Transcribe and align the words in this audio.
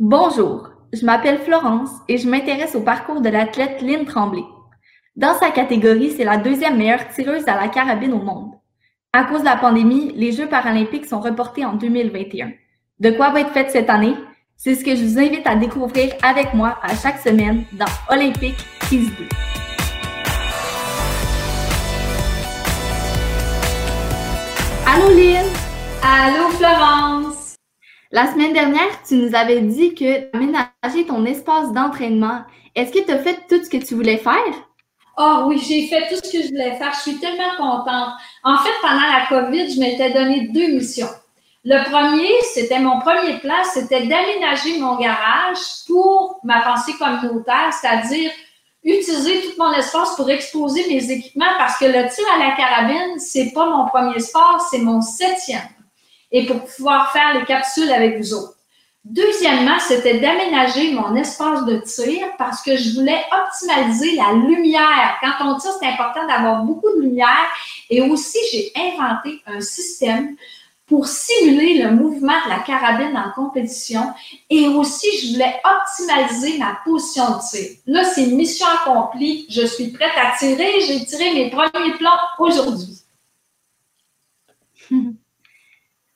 Bonjour, 0.00 0.70
je 0.94 1.04
m'appelle 1.04 1.38
Florence 1.38 1.90
et 2.08 2.16
je 2.16 2.26
m'intéresse 2.26 2.74
au 2.74 2.80
parcours 2.80 3.20
de 3.20 3.28
l'athlète 3.28 3.82
Lynn 3.82 4.06
Tremblay. 4.06 4.42
Dans 5.16 5.34
sa 5.34 5.50
catégorie, 5.50 6.10
c'est 6.10 6.24
la 6.24 6.38
deuxième 6.38 6.78
meilleure 6.78 7.06
tireuse 7.08 7.46
à 7.46 7.60
la 7.60 7.68
carabine 7.68 8.14
au 8.14 8.22
monde. 8.22 8.52
À 9.12 9.24
cause 9.24 9.40
de 9.40 9.44
la 9.44 9.56
pandémie, 9.56 10.10
les 10.16 10.32
Jeux 10.32 10.48
paralympiques 10.48 11.04
sont 11.04 11.20
reportés 11.20 11.66
en 11.66 11.74
2021. 11.74 12.52
De 13.00 13.10
quoi 13.10 13.30
va 13.30 13.42
être 13.42 13.52
faite 13.52 13.70
cette 13.70 13.90
année? 13.90 14.16
C'est 14.56 14.74
ce 14.74 14.82
que 14.82 14.96
je 14.96 15.04
vous 15.04 15.18
invite 15.18 15.46
à 15.46 15.56
découvrir 15.56 16.14
avec 16.22 16.54
moi 16.54 16.78
à 16.82 16.96
chaque 16.96 17.18
semaine 17.18 17.64
dans 17.72 17.84
Olympique 18.08 18.56
Prise 18.80 19.10
2. 19.18 19.24
Allô 24.86 25.14
Lynn! 25.14 25.46
Allô 26.02 26.48
Florence! 26.48 27.41
La 28.14 28.30
semaine 28.30 28.52
dernière, 28.52 29.02
tu 29.08 29.14
nous 29.14 29.34
avais 29.34 29.62
dit 29.62 29.94
que 29.94 30.18
tu 30.18 30.28
aménagé 30.34 31.06
ton 31.08 31.24
espace 31.24 31.72
d'entraînement. 31.72 32.42
Est-ce 32.74 32.92
que 32.92 33.02
tu 33.02 33.10
as 33.10 33.18
fait 33.18 33.38
tout 33.48 33.64
ce 33.64 33.70
que 33.70 33.78
tu 33.78 33.94
voulais 33.94 34.18
faire? 34.18 34.52
Oh 35.16 35.44
oui, 35.46 35.56
j'ai 35.66 35.86
fait 35.86 36.08
tout 36.10 36.16
ce 36.22 36.30
que 36.30 36.42
je 36.42 36.48
voulais 36.48 36.76
faire. 36.76 36.92
Je 36.92 37.10
suis 37.10 37.18
tellement 37.18 37.56
contente. 37.56 38.10
En 38.44 38.58
fait, 38.58 38.74
pendant 38.82 39.00
la 39.00 39.24
COVID, 39.30 39.74
je 39.74 39.80
m'étais 39.80 40.10
donné 40.10 40.48
deux 40.48 40.74
missions. 40.74 41.08
Le 41.64 41.82
premier, 41.88 42.28
c'était 42.52 42.80
mon 42.80 43.00
premier 43.00 43.38
plan, 43.38 43.64
c'était 43.72 44.06
d'aménager 44.06 44.78
mon 44.78 44.96
garage 44.96 45.56
pour 45.86 46.38
ma 46.44 46.60
pensée 46.60 46.92
communautaire, 46.98 47.72
c'est-à-dire 47.72 48.30
utiliser 48.84 49.40
tout 49.40 49.54
mon 49.58 49.72
espace 49.72 50.16
pour 50.16 50.28
exposer 50.28 50.86
mes 50.86 51.10
équipements 51.10 51.54
parce 51.56 51.78
que 51.78 51.86
le 51.86 52.14
tir 52.14 52.26
à 52.34 52.46
la 52.46 52.56
carabine, 52.56 53.18
c'est 53.18 53.52
pas 53.52 53.70
mon 53.70 53.86
premier 53.86 54.20
sport, 54.20 54.60
c'est 54.70 54.80
mon 54.80 55.00
septième 55.00 55.62
et 56.32 56.46
pour 56.46 56.64
pouvoir 56.64 57.12
faire 57.12 57.38
les 57.38 57.44
capsules 57.44 57.90
avec 57.90 58.18
vous 58.18 58.34
autres. 58.34 58.56
Deuxièmement, 59.04 59.80
c'était 59.80 60.20
d'aménager 60.20 60.92
mon 60.92 61.16
espace 61.16 61.64
de 61.64 61.78
tir 61.78 62.24
parce 62.38 62.62
que 62.62 62.76
je 62.76 62.94
voulais 62.94 63.20
optimaliser 63.32 64.14
la 64.14 64.32
lumière. 64.32 65.18
Quand 65.20 65.44
on 65.44 65.58
tire, 65.58 65.72
c'est 65.80 65.88
important 65.88 66.24
d'avoir 66.26 66.62
beaucoup 66.62 66.88
de 66.96 67.02
lumière. 67.02 67.48
Et 67.90 68.00
aussi, 68.00 68.38
j'ai 68.52 68.72
inventé 68.76 69.42
un 69.46 69.60
système 69.60 70.36
pour 70.86 71.08
simuler 71.08 71.82
le 71.82 71.90
mouvement 71.90 72.44
de 72.44 72.50
la 72.50 72.60
carabine 72.60 73.16
en 73.16 73.32
compétition. 73.32 74.12
Et 74.48 74.68
aussi, 74.68 75.08
je 75.18 75.32
voulais 75.32 75.60
optimaliser 75.64 76.58
ma 76.58 76.78
position 76.84 77.24
de 77.30 77.50
tir. 77.50 77.70
Là, 77.86 78.04
c'est 78.04 78.26
mission 78.26 78.66
accomplie. 78.68 79.46
Je 79.50 79.66
suis 79.66 79.88
prête 79.88 80.12
à 80.16 80.38
tirer. 80.38 80.80
J'ai 80.86 81.04
tiré 81.04 81.34
mes 81.34 81.50
premiers 81.50 81.94
plans 81.94 82.18
aujourd'hui. 82.38 83.00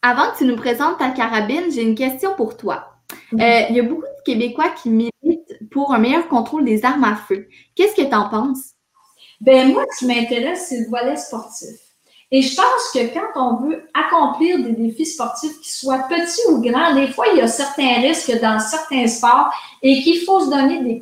Avant 0.03 0.31
que 0.31 0.39
tu 0.39 0.45
nous 0.45 0.57
présentes 0.57 0.99
ta 0.99 1.11
carabine, 1.11 1.71
j'ai 1.71 1.83
une 1.83 1.95
question 1.95 2.35
pour 2.37 2.57
toi. 2.57 2.93
Euh, 3.33 3.61
il 3.71 3.77
y 3.77 3.81
a 3.81 3.83
beaucoup 3.83 4.03
de 4.03 4.23
Québécois 4.25 4.71
qui 4.71 4.91
militent 4.91 5.59
pour 5.71 5.93
un 5.93 5.99
meilleur 5.99 6.29
contrôle 6.29 6.65
des 6.65 6.85
armes 6.85 7.05
à 7.05 7.17
feu. 7.17 7.49
Qu'est-ce 7.75 7.95
que 7.95 8.09
tu 8.09 8.15
en 8.15 8.29
penses? 8.29 8.73
Ben 9.41 9.73
moi, 9.73 9.85
ce 9.93 9.99
qui 9.99 10.07
m'intéresse, 10.07 10.67
c'est 10.69 10.81
le 10.81 10.89
volet 10.89 11.17
sportif. 11.17 11.77
Et 12.33 12.43
je 12.43 12.57
pense 12.57 12.91
que 12.93 13.15
quand 13.15 13.29
on 13.37 13.67
veut 13.67 13.89
accomplir 13.95 14.59
des 14.59 14.73
défis 14.73 15.07
sportifs, 15.07 15.61
qui 15.61 15.71
soient 15.71 16.07
petits 16.09 16.41
ou 16.51 16.61
grands, 16.61 16.95
des 16.95 17.09
fois, 17.09 17.27
il 17.33 17.39
y 17.39 17.41
a 17.41 17.47
certains 17.47 18.01
risques 18.01 18.41
dans 18.41 18.59
certains 18.59 19.07
sports 19.07 19.51
et 19.83 20.03
qu'il 20.03 20.25
faut 20.25 20.41
se 20.41 20.51
donner 20.51 20.83
des, 20.83 21.01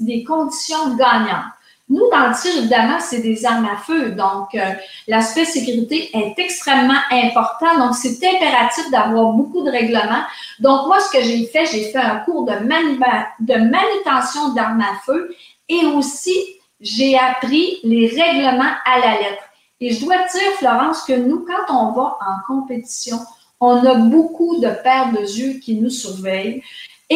des 0.00 0.24
conditions 0.24 0.94
gagnantes. 0.96 1.52
Nous, 1.88 2.08
dans 2.10 2.28
le 2.28 2.34
tir, 2.34 2.56
évidemment, 2.56 2.98
c'est 2.98 3.20
des 3.20 3.44
armes 3.44 3.66
à 3.66 3.76
feu. 3.76 4.12
Donc, 4.12 4.54
euh, 4.54 4.72
l'aspect 5.06 5.44
sécurité 5.44 6.10
est 6.16 6.34
extrêmement 6.38 7.00
important. 7.10 7.78
Donc, 7.78 7.94
c'est 7.94 8.16
impératif 8.26 8.90
d'avoir 8.90 9.32
beaucoup 9.32 9.62
de 9.62 9.70
règlements. 9.70 10.24
Donc, 10.60 10.86
moi, 10.86 10.98
ce 11.00 11.10
que 11.16 11.22
j'ai 11.22 11.44
fait, 11.46 11.66
j'ai 11.66 11.92
fait 11.92 11.98
un 11.98 12.16
cours 12.20 12.46
de, 12.46 12.52
de 12.52 13.54
manutention 13.54 14.54
d'armes 14.54 14.80
à 14.80 14.98
feu 15.04 15.34
et 15.68 15.84
aussi, 15.86 16.34
j'ai 16.80 17.18
appris 17.18 17.80
les 17.84 18.08
règlements 18.08 18.74
à 18.86 18.98
la 19.00 19.20
lettre. 19.20 19.44
Et 19.80 19.92
je 19.92 20.04
dois 20.04 20.16
dire, 20.16 20.52
Florence, 20.58 21.02
que 21.02 21.12
nous, 21.12 21.44
quand 21.44 21.74
on 21.74 21.92
va 21.92 22.16
en 22.20 22.46
compétition, 22.46 23.18
on 23.60 23.84
a 23.84 23.94
beaucoup 23.94 24.58
de 24.58 24.68
paires 24.82 25.12
de 25.12 25.20
yeux 25.20 25.58
qui 25.58 25.76
nous 25.76 25.90
surveillent. 25.90 26.62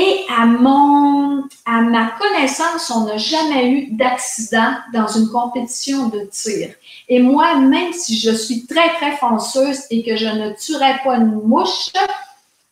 Et 0.01 0.25
à 0.29 0.47
mon, 0.47 1.43
à 1.67 1.81
ma 1.81 2.13
connaissance, 2.13 2.89
on 2.95 3.07
n'a 3.07 3.17
jamais 3.17 3.69
eu 3.69 3.91
d'accident 3.91 4.75
dans 4.93 5.09
une 5.09 5.29
compétition 5.29 6.09
de 6.09 6.21
tir. 6.31 6.73
Et 7.09 7.19
moi, 7.21 7.59
même 7.59 7.93
si 7.93 8.17
je 8.17 8.31
suis 8.31 8.65
très, 8.65 8.95
très 8.95 9.17
fonceuse 9.17 9.81
et 9.91 10.05
que 10.05 10.15
je 10.15 10.27
ne 10.27 10.53
tuerais 10.55 11.01
pas 11.03 11.17
une 11.17 11.43
mouche, 11.43 11.91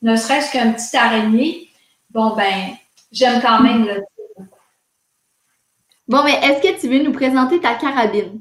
ne 0.03 0.15
serait-ce 0.15 0.53
qu'un 0.53 0.71
petit 0.71 0.97
araignée, 0.97 1.69
bon, 2.11 2.37
ben, 2.37 2.77
j'aime 3.11 3.43
quand 3.43 3.61
même 3.61 3.87
le 3.87 3.95
tir. 3.95 4.45
Bon, 6.07 6.23
mais 6.23 6.39
est-ce 6.45 6.63
que 6.63 6.81
tu 6.81 6.87
veux 6.89 7.03
nous 7.03 7.13
présenter 7.13 7.59
ta 7.59 7.75
carabine? 7.75 8.39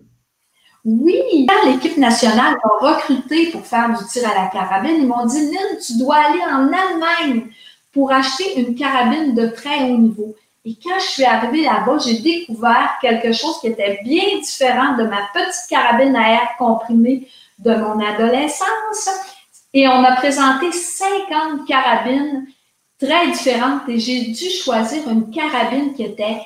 Oui, 0.84 1.48
quand 1.50 1.68
l'équipe 1.68 1.98
nationale 1.98 2.56
m'a 2.64 2.92
recruté 2.92 3.50
pour 3.50 3.66
faire 3.66 3.98
du 3.98 4.06
tir 4.06 4.30
à 4.30 4.44
la 4.44 4.48
carabine, 4.50 4.98
ils 5.00 5.08
m'ont 5.08 5.26
dit, 5.26 5.42
Lynn, 5.42 5.80
tu 5.84 5.98
dois 5.98 6.18
aller 6.18 6.44
en 6.44 6.72
Allemagne 6.72 7.48
pour 7.96 8.12
acheter 8.12 8.60
une 8.60 8.76
carabine 8.76 9.34
de 9.34 9.48
très 9.48 9.84
haut 9.84 9.98
niveau. 9.98 10.36
Et 10.66 10.76
quand 10.84 11.00
je 11.00 11.06
suis 11.06 11.24
arrivée 11.24 11.64
là-bas, 11.64 11.98
j'ai 12.06 12.20
découvert 12.20 12.98
quelque 13.02 13.32
chose 13.32 13.58
qui 13.62 13.68
était 13.68 14.00
bien 14.04 14.38
différent 14.42 14.98
de 14.98 15.04
ma 15.04 15.30
petite 15.34 15.70
carabine 15.70 16.14
à 16.14 16.34
air 16.34 16.50
comprimé 16.60 17.30
de 17.58 17.74
mon 17.74 18.06
adolescence. 18.06 19.10
Et 19.74 19.88
on 19.88 20.00
m'a 20.02 20.18
présenté 20.18 20.74
50 20.74 21.66
carabines 21.66 22.46
très 23.00 23.32
différentes 23.32 23.88
et 23.88 23.98
j'ai 23.98 24.26
dû 24.26 24.50
choisir 24.50 25.10
une 25.10 25.32
carabine 25.32 25.94
qui 25.94 26.04
était, 26.04 26.42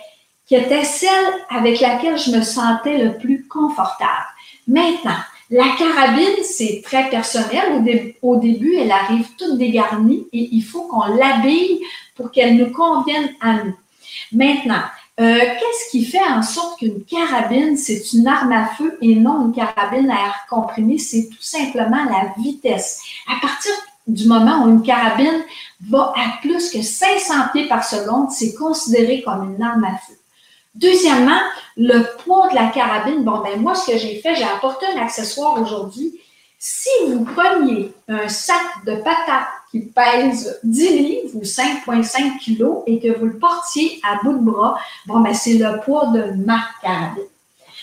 qui 0.45 0.55
était 0.55 0.83
celle 0.83 1.33
avec 1.49 1.79
laquelle 1.79 2.19
je 2.19 2.29
me 2.29 2.43
sentais 2.43 2.99
le 2.99 3.17
plus 3.17 3.47
confortable. 3.47 4.27
Maintenant, 4.67 5.17
la 5.51 5.75
carabine, 5.77 6.43
c'est 6.43 6.81
très 6.83 7.09
personnel. 7.09 8.13
Au, 8.21 8.35
début, 8.35 8.75
elle 8.75 8.91
arrive 8.91 9.27
toute 9.37 9.57
dégarnie 9.57 10.27
et 10.31 10.49
il 10.51 10.61
faut 10.61 10.83
qu'on 10.83 11.05
l'habille 11.15 11.81
pour 12.15 12.31
qu'elle 12.31 12.55
nous 12.57 12.71
convienne 12.71 13.29
à 13.41 13.63
nous. 13.63 13.75
Maintenant, 14.31 14.83
euh, 15.19 15.39
qu'est-ce 15.39 15.91
qui 15.91 16.05
fait 16.05 16.23
en 16.23 16.43
sorte 16.43 16.79
qu'une 16.79 17.03
carabine, 17.03 17.77
c'est 17.77 18.13
une 18.13 18.27
arme 18.27 18.51
à 18.51 18.67
feu 18.67 18.97
et 19.01 19.15
non 19.15 19.47
une 19.47 19.53
carabine 19.53 20.09
à 20.11 20.25
air 20.25 20.45
comprimé? 20.49 20.99
C'est 20.99 21.29
tout 21.29 21.41
simplement 21.41 22.05
la 22.05 22.33
vitesse. 22.41 23.01
À 23.27 23.39
partir 23.41 23.71
du 24.07 24.27
moment 24.27 24.63
où 24.63 24.69
une 24.69 24.83
carabine 24.83 25.43
va 25.89 26.13
à 26.15 26.37
plus 26.41 26.69
que 26.69 26.81
500 26.81 27.33
pieds 27.53 27.67
par 27.67 27.83
seconde, 27.83 28.31
c'est 28.31 28.53
considéré 28.53 29.23
comme 29.23 29.55
une 29.55 29.61
arme 29.61 29.83
à 29.83 29.97
feu. 29.97 30.13
Deuxièmement, 30.79 31.41
le 31.75 32.03
poids 32.23 32.47
de 32.49 32.55
la 32.55 32.67
carabine. 32.67 33.23
Bon, 33.23 33.39
ben 33.39 33.59
moi, 33.59 33.75
ce 33.75 33.91
que 33.91 33.97
j'ai 33.97 34.19
fait, 34.21 34.35
j'ai 34.35 34.45
apporté 34.45 34.85
un 34.95 35.01
accessoire 35.01 35.61
aujourd'hui. 35.61 36.19
Si 36.57 36.89
vous 37.07 37.25
preniez 37.25 37.91
un 38.07 38.29
sac 38.29 38.61
de 38.85 38.95
patates 38.95 39.47
qui 39.71 39.81
pèse 39.81 40.59
10 40.63 40.89
livres 40.89 41.35
ou 41.35 41.41
5,5 41.41 42.37
kilos 42.39 42.83
et 42.87 42.99
que 42.99 43.17
vous 43.17 43.25
le 43.25 43.37
portiez 43.37 43.99
à 44.09 44.23
bout 44.23 44.33
de 44.33 44.51
bras, 44.51 44.79
bon, 45.05 45.19
ben 45.19 45.33
c'est 45.33 45.55
le 45.55 45.81
poids 45.81 46.07
de 46.07 46.31
ma 46.45 46.61
carabine. 46.81 47.23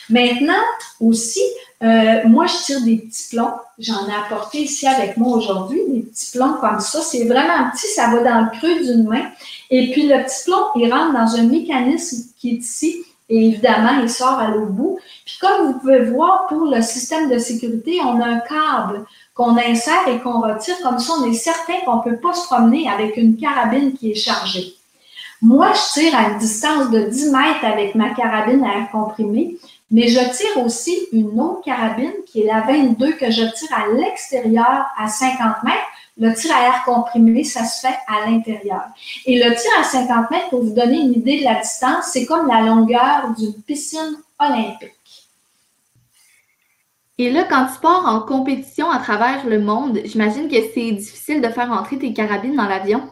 Maintenant, 0.08 0.62
aussi, 1.00 1.42
euh, 1.82 2.26
moi, 2.26 2.46
je 2.46 2.64
tire 2.64 2.82
des 2.82 2.96
petits 2.96 3.28
plombs. 3.30 3.54
J'en 3.78 4.08
ai 4.08 4.14
apporté 4.14 4.62
ici 4.62 4.86
avec 4.86 5.16
moi 5.16 5.36
aujourd'hui, 5.36 5.80
des 5.88 6.00
petits 6.00 6.30
plombs 6.32 6.54
comme 6.60 6.80
ça. 6.80 7.02
C'est 7.02 7.24
vraiment 7.24 7.70
petit, 7.72 7.88
ça 7.88 8.08
va 8.08 8.22
dans 8.22 8.40
le 8.42 8.58
creux 8.58 8.80
d'une 8.80 9.06
main. 9.06 9.30
Et 9.70 9.90
puis, 9.90 10.06
le 10.06 10.22
petit 10.24 10.44
plomb, 10.44 10.66
il 10.76 10.92
rentre 10.92 11.12
dans 11.12 11.34
un 11.36 11.44
mécanisme 11.44 12.32
qui 12.38 12.50
est 12.50 12.58
ici. 12.58 13.04
Et 13.28 13.48
évidemment, 13.48 14.00
il 14.00 14.08
sort 14.08 14.38
à 14.38 14.48
l'autre 14.48 14.70
bout. 14.70 14.98
Puis 15.24 15.38
comme 15.40 15.66
vous 15.66 15.78
pouvez 15.80 16.04
voir, 16.04 16.46
pour 16.46 16.66
le 16.66 16.80
système 16.80 17.28
de 17.28 17.38
sécurité, 17.38 17.98
on 18.00 18.20
a 18.20 18.26
un 18.26 18.38
câble 18.38 19.04
qu'on 19.34 19.56
insère 19.56 20.06
et 20.08 20.20
qu'on 20.20 20.40
retire. 20.40 20.76
Comme 20.82 20.98
ça, 20.98 21.14
on 21.20 21.30
est 21.30 21.34
certain 21.34 21.74
qu'on 21.84 21.96
ne 21.96 22.02
peut 22.02 22.20
pas 22.20 22.32
se 22.32 22.46
promener 22.46 22.88
avec 22.88 23.16
une 23.16 23.36
carabine 23.36 23.94
qui 23.94 24.12
est 24.12 24.14
chargée. 24.14 24.74
Moi, 25.42 25.72
je 25.72 26.00
tire 26.00 26.16
à 26.16 26.30
une 26.30 26.38
distance 26.38 26.90
de 26.90 27.00
10 27.00 27.32
mètres 27.32 27.64
avec 27.64 27.94
ma 27.94 28.10
carabine 28.10 28.64
à 28.64 28.78
air 28.78 28.90
comprimé. 28.92 29.56
Mais 29.90 30.08
je 30.08 30.20
tire 30.36 30.64
aussi 30.64 30.96
une 31.12 31.38
autre 31.38 31.62
carabine 31.64 32.12
qui 32.26 32.42
est 32.42 32.46
la 32.46 32.60
22 32.62 33.12
que 33.12 33.30
je 33.30 33.42
tire 33.42 33.76
à 33.76 33.92
l'extérieur 33.92 34.86
à 34.96 35.08
50 35.08 35.62
mètres. 35.64 35.76
Le 36.18 36.32
tir 36.32 36.54
à 36.56 36.62
air 36.64 36.82
comprimé, 36.84 37.44
ça 37.44 37.64
se 37.64 37.86
fait 37.86 37.98
à 38.06 38.26
l'intérieur. 38.26 38.84
Et 39.26 39.42
le 39.42 39.54
tir 39.54 39.70
à 39.78 39.84
50 39.84 40.30
mètres, 40.30 40.48
pour 40.48 40.62
vous 40.62 40.72
donner 40.72 40.98
une 40.98 41.12
idée 41.12 41.40
de 41.40 41.44
la 41.44 41.60
distance, 41.60 42.06
c'est 42.12 42.24
comme 42.24 42.48
la 42.48 42.62
longueur 42.62 43.34
d'une 43.36 43.54
piscine 43.62 44.16
olympique. 44.38 44.92
Et 47.18 47.30
là, 47.30 47.44
quand 47.44 47.66
tu 47.66 47.80
pars 47.80 48.06
en 48.06 48.20
compétition 48.20 48.90
à 48.90 48.98
travers 48.98 49.46
le 49.46 49.58
monde, 49.58 50.00
j'imagine 50.04 50.48
que 50.48 50.56
c'est 50.74 50.92
difficile 50.92 51.40
de 51.40 51.48
faire 51.48 51.70
entrer 51.70 51.98
tes 51.98 52.12
carabines 52.12 52.56
dans 52.56 52.66
l'avion? 52.66 53.08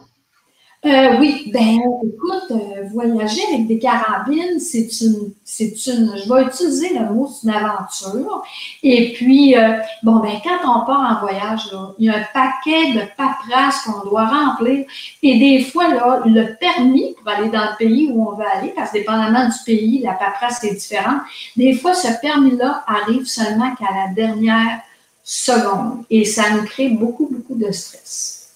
Euh, 0.85 1.17
oui, 1.19 1.49
ben 1.51 1.79
écoute, 2.03 2.51
euh, 2.51 2.83
voyager 2.93 3.41
avec 3.51 3.65
des 3.65 3.79
carabines, 3.79 4.59
c'est 4.59 4.87
une, 5.01 5.33
c'est 5.43 5.73
une, 5.87 6.15
je 6.15 6.31
vais 6.31 6.43
utiliser 6.43 6.89
le 6.93 7.11
mot, 7.11 7.27
c'est 7.27 7.47
une 7.47 7.55
aventure. 7.55 8.43
Et 8.83 9.13
puis, 9.13 9.57
euh, 9.57 9.79
bon, 10.03 10.17
ben 10.17 10.33
quand 10.43 10.59
on 10.61 10.85
part 10.85 11.17
en 11.17 11.21
voyage, 11.21 11.71
il 11.97 12.05
y 12.05 12.09
a 12.09 12.17
un 12.17 12.25
paquet 12.31 12.93
de 12.93 13.01
paperasse 13.17 13.81
qu'on 13.81 14.07
doit 14.07 14.27
remplir. 14.27 14.85
Et 15.23 15.39
des 15.39 15.63
fois, 15.63 15.87
là, 15.87 16.21
le 16.23 16.55
permis 16.59 17.15
pour 17.15 17.31
aller 17.31 17.49
dans 17.49 17.65
le 17.71 17.77
pays 17.79 18.11
où 18.13 18.29
on 18.29 18.35
veut 18.35 18.45
aller, 18.45 18.71
parce 18.75 18.91
que 18.91 18.99
dépendamment 18.99 19.47
du 19.47 19.57
pays, 19.65 20.03
la 20.03 20.13
paperasse 20.13 20.63
est 20.65 20.75
différente. 20.75 21.21
Des 21.57 21.73
fois, 21.73 21.95
ce 21.95 22.09
permis-là 22.21 22.83
arrive 22.85 23.25
seulement 23.25 23.73
qu'à 23.73 23.91
la 23.91 24.13
dernière 24.13 24.81
seconde. 25.23 26.03
Et 26.11 26.25
ça 26.25 26.51
nous 26.51 26.63
crée 26.63 26.89
beaucoup, 26.89 27.27
beaucoup 27.31 27.55
de 27.55 27.71
stress. 27.71 28.49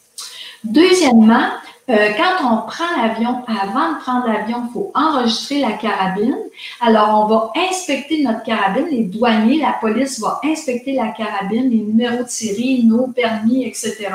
Deuxièmement, 0.64 1.50
euh, 1.90 2.10
quand 2.18 2.46
on 2.48 2.68
prend 2.68 3.02
l'avion, 3.02 3.44
avant 3.48 3.94
de 3.94 4.00
prendre 4.00 4.28
l'avion, 4.28 4.64
il 4.68 4.74
faut 4.74 4.92
enregistrer 4.94 5.60
la 5.60 5.72
carabine. 5.72 6.38
Alors, 6.82 7.24
on 7.24 7.26
va 7.26 7.52
inspecter 7.70 8.22
notre 8.22 8.44
carabine. 8.44 8.88
Les 8.92 9.06
douaniers, 9.06 9.60
la 9.60 9.74
police 9.74 10.20
va 10.20 10.40
inspecter 10.44 10.94
la 10.94 11.08
carabine, 11.08 11.70
les 11.70 11.78
numéros 11.78 12.24
de 12.24 12.30
série, 12.30 12.84
nos 12.84 13.08
permis, 13.08 13.66
etc. 13.66 14.10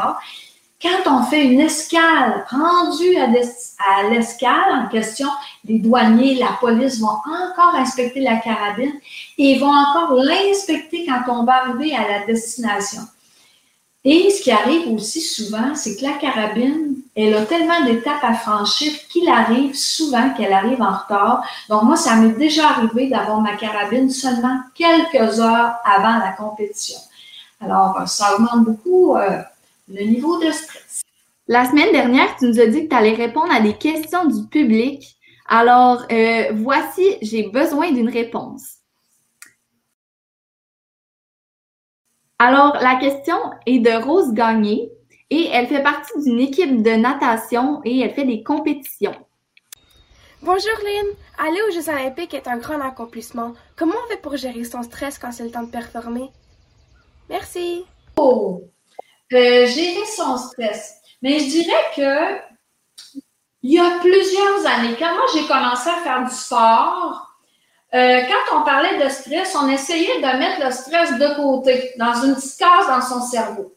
Quand 0.80 1.18
on 1.18 1.22
fait 1.24 1.46
une 1.46 1.60
escale 1.60 2.44
rendue 2.48 3.16
à, 3.16 4.08
l'escale 4.08 4.70
en 4.70 4.88
question, 4.88 5.28
les 5.64 5.78
douaniers, 5.78 6.34
la 6.34 6.58
police 6.60 7.00
vont 7.00 7.08
encore 7.08 7.74
inspecter 7.74 8.20
la 8.20 8.36
carabine 8.36 8.92
et 9.38 9.58
vont 9.58 9.72
encore 9.72 10.12
l'inspecter 10.12 11.06
quand 11.06 11.40
on 11.40 11.44
va 11.44 11.64
arriver 11.64 11.96
à 11.96 12.06
la 12.06 12.26
destination. 12.26 13.00
Et 14.06 14.30
ce 14.30 14.42
qui 14.42 14.50
arrive 14.50 14.88
aussi 14.92 15.22
souvent, 15.22 15.74
c'est 15.74 15.96
que 15.96 16.02
la 16.02 16.12
carabine, 16.12 16.96
elle 17.16 17.34
a 17.34 17.46
tellement 17.46 17.84
d'étapes 17.86 18.22
à 18.22 18.34
franchir 18.34 18.92
qu'il 19.08 19.28
arrive 19.28 19.74
souvent 19.74 20.30
qu'elle 20.34 20.52
arrive 20.52 20.82
en 20.82 20.92
retard. 20.92 21.42
Donc 21.70 21.84
moi, 21.84 21.96
ça 21.96 22.16
m'est 22.16 22.36
déjà 22.36 22.68
arrivé 22.68 23.08
d'avoir 23.08 23.40
ma 23.40 23.56
carabine 23.56 24.10
seulement 24.10 24.58
quelques 24.74 25.40
heures 25.40 25.76
avant 25.84 26.18
la 26.18 26.32
compétition. 26.36 26.98
Alors, 27.60 28.06
ça 28.06 28.34
augmente 28.34 28.64
beaucoup 28.64 29.16
euh, 29.16 29.40
le 29.88 30.04
niveau 30.04 30.38
de 30.38 30.50
stress. 30.50 31.02
La 31.48 31.64
semaine 31.64 31.92
dernière, 31.92 32.36
tu 32.36 32.46
nous 32.46 32.60
as 32.60 32.66
dit 32.66 32.84
que 32.84 32.88
tu 32.90 32.96
allais 32.96 33.14
répondre 33.14 33.52
à 33.52 33.60
des 33.60 33.74
questions 33.74 34.26
du 34.26 34.46
public. 34.48 35.16
Alors, 35.48 36.04
euh, 36.12 36.52
voici, 36.52 37.16
j'ai 37.22 37.48
besoin 37.48 37.90
d'une 37.90 38.10
réponse. 38.10 38.80
Alors, 42.38 42.76
la 42.80 42.96
question 42.96 43.36
est 43.64 43.78
de 43.78 44.02
Rose 44.02 44.32
Gagné 44.32 44.90
et 45.30 45.48
elle 45.52 45.68
fait 45.68 45.82
partie 45.82 46.20
d'une 46.22 46.40
équipe 46.40 46.82
de 46.82 46.90
natation 46.90 47.80
et 47.84 48.00
elle 48.00 48.12
fait 48.12 48.24
des 48.24 48.42
compétitions. 48.42 49.14
Bonjour 50.42 50.74
Lynn, 50.84 51.06
aller 51.38 51.60
aux 51.68 51.72
Jeux 51.72 51.88
olympiques 51.88 52.34
est 52.34 52.48
un 52.48 52.58
grand 52.58 52.80
accomplissement. 52.80 53.54
Comment 53.76 53.94
on 54.04 54.10
fait 54.10 54.20
pour 54.20 54.36
gérer 54.36 54.64
son 54.64 54.82
stress 54.82 55.18
quand 55.18 55.32
c'est 55.32 55.44
le 55.44 55.50
temps 55.50 55.62
de 55.62 55.70
performer? 55.70 56.30
Merci. 57.30 57.84
Oh, 58.16 58.62
euh, 59.32 59.66
gérer 59.66 60.04
son 60.04 60.36
stress. 60.36 60.96
Mais 61.22 61.38
je 61.38 61.46
dirais 61.46 61.84
que 61.96 62.54
il 63.62 63.72
y 63.72 63.78
a 63.78 63.98
plusieurs 64.00 64.66
années, 64.66 64.96
quand 64.98 65.14
moi 65.14 65.24
j'ai 65.32 65.46
commencé 65.46 65.88
à 65.88 66.02
faire 66.02 66.24
du 66.24 66.34
sport, 66.34 67.33
euh, 67.94 68.20
quand 68.22 68.58
on 68.58 68.64
parlait 68.64 69.02
de 69.02 69.08
stress, 69.08 69.54
on 69.54 69.68
essayait 69.68 70.20
de 70.20 70.38
mettre 70.38 70.64
le 70.64 70.72
stress 70.72 71.12
de 71.12 71.36
côté, 71.36 71.92
dans 71.96 72.14
une 72.24 72.34
petite 72.34 72.58
case 72.58 72.88
dans 72.88 73.00
son 73.00 73.24
cerveau. 73.24 73.74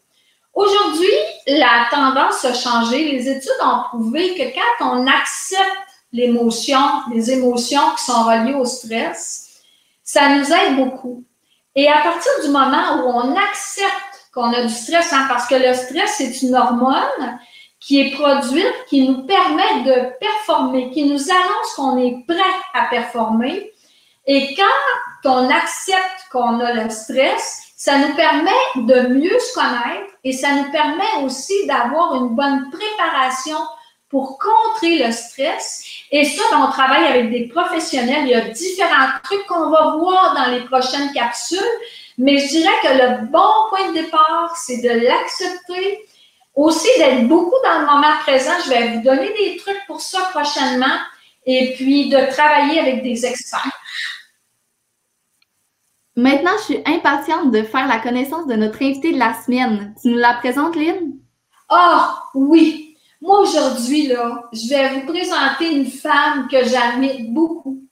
Aujourd'hui, 0.54 1.14
la 1.46 1.88
tendance 1.92 2.44
a 2.44 2.54
changé. 2.56 3.12
Les 3.12 3.30
études 3.30 3.52
ont 3.64 3.84
prouvé 3.90 4.34
que 4.34 4.56
quand 4.56 4.98
on 4.98 5.06
accepte 5.06 5.62
l'émotion, 6.12 6.80
les 7.14 7.32
émotions 7.32 7.92
qui 7.96 8.06
sont 8.06 8.24
reliées 8.24 8.56
au 8.56 8.66
stress, 8.66 9.62
ça 10.04 10.30
nous 10.30 10.52
aide 10.52 10.78
beaucoup. 10.78 11.24
Et 11.76 11.88
à 11.88 12.02
partir 12.02 12.32
du 12.44 12.50
moment 12.50 13.04
où 13.04 13.10
on 13.10 13.36
accepte 13.36 14.32
qu'on 14.34 14.52
a 14.52 14.64
du 14.64 14.74
stress, 14.74 15.14
hein, 15.14 15.28
parce 15.30 15.46
que 15.46 15.54
le 15.54 15.76
stress, 15.76 16.16
c'est 16.18 16.42
une 16.42 16.56
hormone 16.56 17.40
qui 17.80 18.02
est 18.02 18.12
produite, 18.16 18.86
qui 18.90 19.08
nous 19.08 19.28
permet 19.28 19.84
de 19.84 20.10
performer, 20.20 20.90
qui 20.90 21.04
nous 21.04 21.30
annonce 21.30 21.74
qu'on 21.76 22.00
est 22.00 22.26
prêt 22.28 22.38
à 22.74 22.86
performer, 22.90 23.74
et 24.28 24.54
quand 24.56 25.30
on 25.32 25.50
accepte 25.50 26.28
qu'on 26.32 26.60
a 26.60 26.74
le 26.74 26.90
stress, 26.90 27.64
ça 27.78 27.98
nous 27.98 28.14
permet 28.16 28.52
de 28.76 29.08
mieux 29.14 29.40
se 29.40 29.54
connaître 29.54 30.12
et 30.24 30.34
ça 30.34 30.52
nous 30.52 30.72
permet 30.72 31.24
aussi 31.24 31.66
d'avoir 31.66 32.16
une 32.16 32.36
bonne 32.36 32.70
préparation 32.70 33.58
pour 34.10 34.38
contrer 34.38 35.06
le 35.06 35.12
stress. 35.12 35.84
Et 36.12 36.26
ça, 36.26 36.44
ben, 36.52 36.66
on 36.68 36.72
travaille 36.72 37.06
avec 37.06 37.30
des 37.30 37.48
professionnels. 37.48 38.24
Il 38.24 38.30
y 38.30 38.36
a 38.36 38.50
différents 38.50 39.08
trucs 39.24 39.46
qu'on 39.48 39.70
va 39.70 39.96
voir 39.98 40.34
dans 40.36 40.52
les 40.52 40.62
prochaines 40.62 41.12
capsules. 41.14 41.60
Mais 42.18 42.38
je 42.38 42.48
dirais 42.48 42.74
que 42.82 42.88
le 42.88 43.28
bon 43.28 43.70
point 43.70 43.90
de 43.90 43.94
départ, 43.94 44.54
c'est 44.58 44.82
de 44.82 44.90
l'accepter. 44.90 46.06
Aussi, 46.56 46.88
d'être 46.98 47.28
beaucoup 47.28 47.56
dans 47.64 47.80
le 47.82 47.86
moment 47.86 48.18
présent. 48.22 48.54
Je 48.66 48.70
vais 48.70 48.88
vous 48.90 49.02
donner 49.04 49.32
des 49.34 49.58
trucs 49.58 49.86
pour 49.86 50.02
ça 50.02 50.20
prochainement. 50.32 50.98
Et 51.46 51.76
puis, 51.76 52.10
de 52.10 52.32
travailler 52.32 52.80
avec 52.80 53.04
des 53.04 53.26
experts. 53.26 53.77
Maintenant, 56.18 56.58
je 56.58 56.64
suis 56.64 56.84
impatiente 56.84 57.52
de 57.52 57.62
faire 57.62 57.88
la 57.88 58.00
connaissance 58.00 58.48
de 58.48 58.56
notre 58.56 58.82
invitée 58.82 59.14
de 59.14 59.20
la 59.20 59.36
semaine. 59.36 59.94
Tu 60.02 60.08
nous 60.08 60.18
la 60.18 60.34
présentes, 60.34 60.76
Lynn? 60.76 61.14
Ah, 61.70 62.24
oui. 62.34 62.98
Moi, 63.22 63.42
aujourd'hui, 63.42 64.08
là, 64.08 64.50
je 64.52 64.68
vais 64.68 64.90
vous 64.96 65.06
présenter 65.06 65.72
une 65.72 65.86
femme 65.86 66.48
que 66.50 66.66
j'admire 66.66 67.18
beaucoup. 67.30 67.84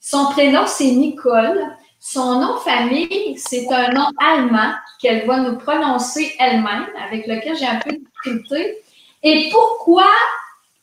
Son 0.00 0.26
prénom, 0.32 0.64
c'est 0.66 0.90
Nicole. 0.90 1.62
Son 2.00 2.40
nom 2.40 2.54
de 2.54 2.60
famille, 2.60 3.38
c'est 3.38 3.72
un 3.72 3.92
nom 3.92 4.08
allemand 4.18 4.72
qu'elle 5.00 5.24
va 5.24 5.38
nous 5.38 5.56
prononcer 5.58 6.34
elle-même, 6.40 6.88
avec 7.06 7.28
lequel 7.28 7.56
j'ai 7.56 7.66
un 7.66 7.78
peu 7.78 7.92
de 7.92 8.74
Et 9.22 9.50
pourquoi, 9.52 10.08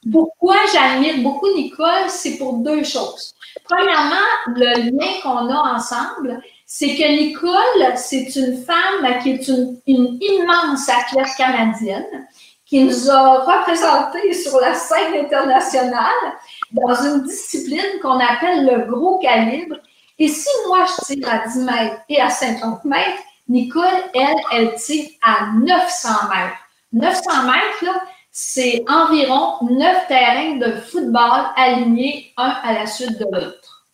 pourquoi 0.09 0.55
j'admire 0.71 1.17
beaucoup 1.17 1.53
Nicole? 1.55 2.07
C'est 2.07 2.37
pour 2.37 2.53
deux 2.59 2.85
choses. 2.85 3.33
Premièrement, 3.65 4.15
le 4.47 4.91
lien 4.91 5.21
qu'on 5.21 5.49
a 5.49 5.75
ensemble, 5.75 6.41
c'est 6.65 6.95
que 6.95 7.17
Nicole, 7.17 7.95
c'est 7.95 8.35
une 8.35 8.57
femme 8.63 9.19
qui 9.21 9.31
est 9.31 9.47
une, 9.47 10.17
immense 10.19 10.89
athlète 10.89 11.27
canadienne 11.37 12.27
qui 12.65 12.83
nous 12.83 13.09
a 13.11 13.41
représentés 13.41 14.33
sur 14.33 14.59
la 14.59 14.73
scène 14.73 15.13
internationale 15.23 16.33
dans 16.71 16.95
une 16.95 17.23
discipline 17.23 17.99
qu'on 18.01 18.19
appelle 18.19 18.65
le 18.65 18.91
gros 18.91 19.19
calibre. 19.19 19.75
Et 20.17 20.27
si 20.27 20.49
moi, 20.67 20.85
je 20.85 21.13
tire 21.13 21.29
à 21.29 21.47
10 21.47 21.59
mètres 21.59 22.01
et 22.09 22.19
à 22.19 22.31
50 22.31 22.83
mètres, 22.85 23.21
Nicole, 23.47 23.83
elle, 24.15 24.35
elle 24.51 24.75
tire 24.75 25.09
à 25.21 25.51
900 25.53 26.09
mètres. 26.29 26.57
900 26.93 27.43
mètres, 27.43 27.99
c'est 28.31 28.83
environ 28.89 29.57
9 29.61 30.07
terrains 30.07 30.55
de 30.55 30.71
football 30.81 31.45
alignés 31.55 32.33
un 32.37 32.55
à 32.63 32.73
la 32.73 32.87
suite 32.87 33.19
de 33.19 33.25
l'autre. 33.25 33.85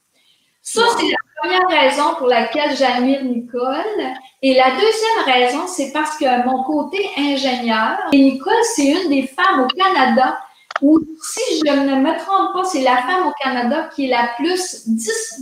Ça, 0.61 0.83
c'est 0.97 1.03
la 1.03 1.17
première 1.41 1.67
raison 1.67 2.15
pour 2.15 2.27
laquelle 2.27 2.75
j'admire 2.75 3.23
Nicole. 3.23 4.01
Et 4.41 4.53
la 4.53 4.71
deuxième 4.71 5.23
raison, 5.25 5.67
c'est 5.67 5.91
parce 5.91 6.17
que 6.17 6.45
mon 6.45 6.63
côté 6.63 7.09
ingénieur, 7.17 7.97
et 8.11 8.17
Nicole, 8.17 8.53
c'est 8.75 8.87
une 8.87 9.09
des 9.09 9.27
femmes 9.27 9.61
au 9.61 9.67
Canada 9.67 10.39
où, 10.81 10.99
si 11.21 11.59
je 11.65 11.71
ne 11.71 11.95
me 11.95 12.17
trompe 12.17 12.53
pas, 12.53 12.63
c'est 12.63 12.81
la 12.81 12.97
femme 12.97 13.27
au 13.27 13.33
Canada 13.41 13.89
qui 13.95 14.05
est 14.05 14.09
la 14.09 14.29
plus 14.35 14.87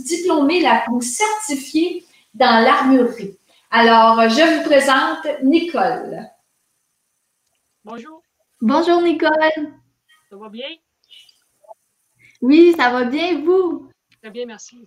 diplômée, 0.04 0.60
la 0.60 0.82
plus 0.86 1.02
certifiée 1.02 2.04
dans 2.34 2.64
l'armurerie. 2.64 3.36
Alors, 3.70 4.28
je 4.28 4.58
vous 4.58 4.64
présente 4.64 5.26
Nicole. 5.42 6.28
Bonjour. 7.84 8.22
Bonjour, 8.60 9.00
Nicole. 9.00 9.30
Ça 10.28 10.36
va 10.36 10.48
bien? 10.48 10.68
Oui, 12.42 12.74
ça 12.76 12.90
va 12.90 13.04
bien, 13.04 13.40
vous? 13.42 13.88
Très 14.20 14.30
bien, 14.30 14.46
merci. 14.46 14.86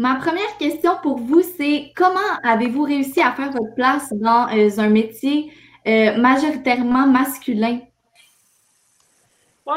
Ma 0.00 0.14
première 0.14 0.56
question 0.56 0.96
pour 1.02 1.18
vous, 1.18 1.42
c'est 1.42 1.92
comment 1.94 2.32
avez-vous 2.42 2.84
réussi 2.84 3.20
à 3.20 3.32
faire 3.32 3.50
votre 3.52 3.74
place 3.74 4.10
dans 4.14 4.48
euh, 4.48 4.70
un 4.78 4.88
métier 4.88 5.52
euh, 5.86 6.16
majoritairement 6.16 7.06
masculin? 7.06 7.80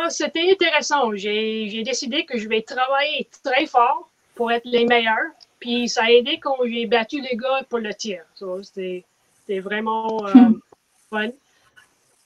C'était 0.08 0.50
intéressant. 0.50 1.14
J'ai 1.14 1.84
décidé 1.84 2.24
que 2.24 2.38
je 2.38 2.48
vais 2.48 2.62
travailler 2.62 3.28
très 3.44 3.66
fort 3.66 4.10
pour 4.36 4.50
être 4.50 4.64
les 4.64 4.86
meilleurs. 4.86 5.32
Puis 5.60 5.90
ça 5.90 6.06
a 6.06 6.10
aidé 6.12 6.40
quand 6.40 6.56
j'ai 6.64 6.86
battu 6.86 7.20
les 7.20 7.36
gars 7.36 7.62
pour 7.68 7.80
le 7.80 7.94
tir. 7.94 8.24
C'était 8.34 9.60
vraiment 9.60 10.26
euh, 10.26 10.32
fun. 11.10 11.32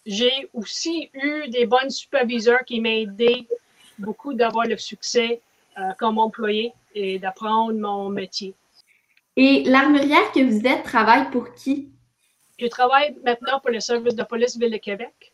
J'ai 0.05 0.47
aussi 0.53 1.09
eu 1.15 1.47
des 1.49 1.65
bons 1.65 1.89
superviseurs 1.89 2.63
qui 2.63 2.79
m'ont 2.79 2.89
aidé 2.89 3.47
beaucoup 3.97 4.35
d'avoir 4.35 4.67
le 4.67 4.77
succès 4.77 5.41
comme 5.99 6.17
employé 6.17 6.73
et 6.95 7.19
d'apprendre 7.19 7.73
mon 7.73 8.09
métier. 8.09 8.55
Et 9.35 9.63
l'armurière 9.65 10.31
que 10.31 10.43
vous 10.43 10.65
êtes 10.65 10.83
travaille 10.83 11.29
pour 11.29 11.53
qui? 11.53 11.89
Je 12.57 12.65
travaille 12.65 13.15
maintenant 13.23 13.59
pour 13.59 13.69
le 13.69 13.79
service 13.79 14.15
de 14.15 14.23
police 14.23 14.57
Ville 14.57 14.71
de 14.71 14.77
Québec. 14.77 15.33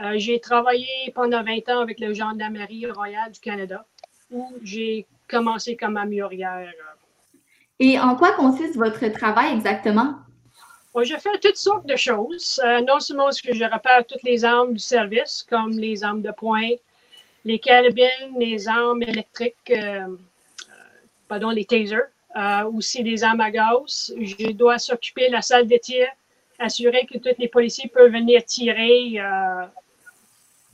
Euh, 0.00 0.14
j'ai 0.16 0.38
travaillé 0.38 0.86
pendant 1.14 1.42
20 1.42 1.68
ans 1.68 1.80
avec 1.80 1.98
le 1.98 2.14
Gendarmerie 2.14 2.86
royale 2.90 3.32
du 3.32 3.40
Canada, 3.40 3.84
où 4.30 4.52
j'ai 4.62 5.06
commencé 5.28 5.76
comme 5.76 5.96
améliorière. 5.96 6.72
Et 7.80 7.98
en 7.98 8.14
quoi 8.14 8.32
consiste 8.32 8.76
votre 8.76 9.06
travail 9.08 9.52
exactement? 9.52 10.14
je 11.02 11.16
fais 11.16 11.38
toutes 11.40 11.56
sortes 11.56 11.86
de 11.86 11.96
choses. 11.96 12.60
Euh, 12.64 12.80
non 12.82 13.00
seulement 13.00 13.30
ce 13.32 13.42
que 13.42 13.54
je 13.54 13.64
répare 13.64 14.04
toutes 14.06 14.22
les 14.22 14.44
armes 14.44 14.74
du 14.74 14.78
service, 14.80 15.46
comme 15.48 15.72
les 15.72 16.04
armes 16.04 16.22
de 16.22 16.32
poing, 16.32 16.70
les 17.44 17.58
carabines, 17.58 18.34
les 18.38 18.68
armes 18.68 19.02
électriques, 19.02 19.70
euh, 19.70 20.06
pardon, 21.28 21.50
les 21.50 21.64
tasers, 21.64 22.08
aussi 22.72 23.02
les 23.02 23.24
armes 23.24 23.40
à 23.40 23.50
gaz. 23.50 24.14
Je 24.20 24.52
dois 24.52 24.78
s'occuper 24.78 25.28
de 25.28 25.32
la 25.32 25.42
salle 25.42 25.66
de 25.66 25.76
tir, 25.76 26.06
assurer 26.58 27.06
que 27.06 27.18
tous 27.18 27.36
les 27.38 27.48
policiers 27.48 27.88
peuvent 27.88 28.12
venir 28.12 28.44
tirer 28.44 29.20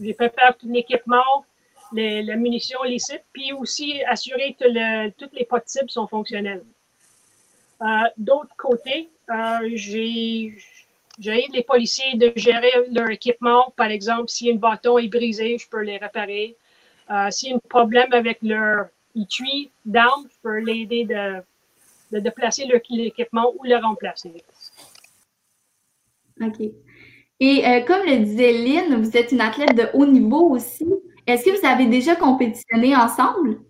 j'ai 0.00 0.14
préparé 0.14 0.52
tout 0.58 0.68
l'équipement, 0.68 1.44
les, 1.92 2.22
la 2.22 2.36
munition 2.36 2.82
licite, 2.82 3.22
puis 3.32 3.52
aussi 3.52 4.02
assurer 4.04 4.56
que 4.58 4.64
le, 4.66 5.10
toutes 5.12 5.32
les 5.34 5.44
potes 5.44 5.68
cibles 5.68 5.90
sont 5.90 6.06
fonctionnelles. 6.06 6.64
Euh, 7.82 7.86
D'autre 8.16 8.54
côté, 8.56 9.10
euh, 9.30 9.70
j'ai 9.74 10.56
j'aide 11.18 11.52
les 11.52 11.62
policiers 11.62 12.16
de 12.16 12.32
gérer 12.36 12.72
leur 12.90 13.10
équipement. 13.10 13.72
Par 13.76 13.90
exemple, 13.90 14.28
si 14.28 14.50
un 14.50 14.56
bâton 14.56 14.98
est 14.98 15.08
brisé, 15.08 15.58
je 15.58 15.68
peux 15.68 15.82
les 15.82 15.98
réparer. 15.98 16.56
Euh, 17.10 17.30
S'il 17.30 17.50
y 17.50 17.52
a 17.52 17.56
un 17.56 17.68
problème 17.68 18.12
avec 18.12 18.38
leur 18.42 18.88
étui 19.14 19.70
d'armes, 19.84 20.26
je 20.30 20.36
peux 20.42 20.58
l'aider 20.58 21.04
de, 21.04 21.42
de 22.12 22.20
déplacer 22.20 22.66
l'équipement 22.90 23.52
ou 23.58 23.64
le 23.64 23.76
remplacer. 23.76 24.42
OK. 26.40 26.60
Et 27.38 27.66
euh, 27.66 27.80
comme 27.82 28.04
le 28.06 28.18
disait 28.18 28.52
Lynn, 28.52 29.02
vous 29.02 29.16
êtes 29.16 29.32
une 29.32 29.40
athlète 29.40 29.74
de 29.74 29.88
haut 29.94 30.06
niveau 30.06 30.50
aussi. 30.50 30.86
Est-ce 31.26 31.44
que 31.44 31.58
vous 31.58 31.66
avez 31.66 31.86
déjà 31.86 32.16
compétitionné 32.16 32.94
ensemble? 32.96 33.60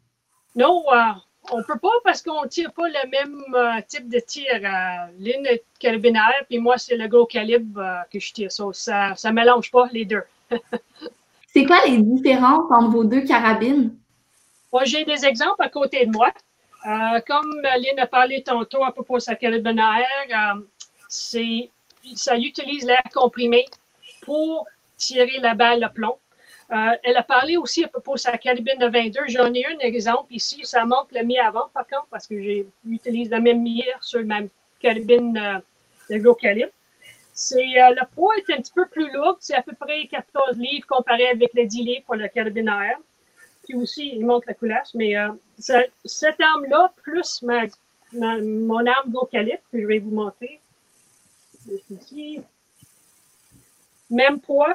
Non, 0.54 0.84
euh, 0.92 1.12
on 1.52 1.58
ne 1.58 1.62
peut 1.62 1.78
pas 1.78 1.92
parce 2.04 2.22
qu'on 2.22 2.42
ne 2.42 2.48
tire 2.48 2.72
pas 2.72 2.88
le 2.88 3.08
même 3.10 3.42
euh, 3.54 3.80
type 3.86 4.08
de 4.08 4.18
tir. 4.18 4.46
Lynn 5.18 5.46
est 5.46 5.64
carabinaire, 5.78 6.44
puis 6.48 6.58
moi, 6.58 6.78
c'est 6.78 6.96
le 6.96 7.08
gros 7.08 7.26
calibre 7.26 7.82
que 8.12 8.18
je 8.18 8.32
tire. 8.32 8.52
Ça 8.52 9.14
ne 9.24 9.30
mélange 9.32 9.70
pas 9.70 9.88
les 9.92 10.04
deux. 10.04 10.22
c'est 11.52 11.64
quoi 11.64 11.78
les 11.86 11.98
différences 11.98 12.70
entre 12.70 12.90
vos 12.90 13.04
deux 13.04 13.22
carabines? 13.22 13.94
Moi, 14.72 14.84
j'ai 14.84 15.04
des 15.04 15.24
exemples 15.24 15.62
à 15.62 15.68
côté 15.68 16.06
de 16.06 16.12
moi. 16.12 16.30
comme 17.26 17.60
Lynn 17.62 17.98
a 17.98 18.06
parlé 18.06 18.42
tantôt 18.42 18.84
à 18.84 18.92
propos 18.92 19.16
de 19.16 19.22
sa 19.22 19.34
carabinaire, 19.34 20.56
c'est 21.08 21.70
ça 22.14 22.36
utilise 22.36 22.84
l'air 22.84 23.02
comprimé 23.12 23.64
pour 24.22 24.66
tirer 24.96 25.38
la 25.40 25.54
balle 25.54 25.80
de 25.80 25.88
plomb. 25.88 26.16
Euh, 26.72 26.96
elle 27.04 27.16
a 27.16 27.22
parlé 27.22 27.56
aussi 27.56 27.84
à 27.84 27.88
propos 27.88 28.14
de 28.14 28.18
sa 28.18 28.36
carabine 28.38 28.78
de 28.78 28.88
22. 28.88 29.20
J'en 29.28 29.52
ai 29.54 29.64
un 29.66 29.78
exemple 29.78 30.34
ici. 30.34 30.60
Ça 30.64 30.84
manque 30.84 31.12
le 31.12 31.22
mi 31.22 31.38
avant, 31.38 31.68
par 31.72 31.86
contre, 31.86 32.08
parce 32.10 32.26
que 32.26 32.40
j'utilise 32.84 33.30
la 33.30 33.38
même 33.40 33.62
mire 33.62 33.98
sur 34.00 34.24
ma 34.24 34.40
carabine 34.80 35.38
euh, 35.38 35.60
de 36.10 36.18
gros. 36.18 36.36
C'est, 37.32 37.58
euh, 37.58 37.90
le 37.90 38.06
poids 38.14 38.34
est 38.36 38.52
un 38.52 38.56
petit 38.56 38.72
peu 38.74 38.86
plus 38.86 39.12
lourd. 39.12 39.36
C'est 39.40 39.54
à 39.54 39.62
peu 39.62 39.74
près 39.78 40.06
14 40.08 40.56
livres 40.56 40.86
comparé 40.88 41.28
avec 41.28 41.52
les 41.54 41.66
10 41.66 41.82
livres 41.82 42.04
pour 42.04 42.16
la 42.16 42.28
carabine 42.28 42.68
à 42.68 42.86
air. 42.86 42.98
Puis 43.64 43.76
aussi, 43.76 44.10
il 44.14 44.26
manque 44.26 44.46
la 44.46 44.54
coulage. 44.54 44.88
Mais 44.94 45.14
cette 45.58 46.40
arme-là, 46.40 46.92
plus 47.02 47.42
mon 48.12 48.86
arme 48.86 49.10
gros 49.10 49.26
que 49.26 49.80
je 49.80 49.86
vais 49.86 49.98
vous 49.98 50.12
montrer, 50.12 50.60
ici. 51.90 52.40
Même 54.08 54.40
poids. 54.40 54.74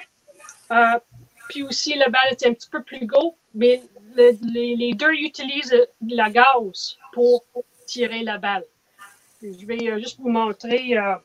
Puis 1.51 1.63
aussi, 1.63 1.95
le 1.95 2.09
balle 2.09 2.31
est 2.31 2.45
un 2.45 2.53
petit 2.53 2.69
peu 2.69 2.81
plus 2.81 3.05
gros, 3.05 3.35
mais 3.53 3.81
les, 4.15 4.93
deux 4.93 5.11
utilisent 5.11 5.85
la 6.07 6.29
gaz 6.29 6.97
pour 7.11 7.43
tirer 7.85 8.23
la 8.23 8.37
balle. 8.37 8.63
Je 9.41 9.65
vais 9.65 9.89
euh, 9.89 9.99
juste 9.99 10.17
vous 10.19 10.29
montrer 10.29 10.97
euh, 10.97 11.15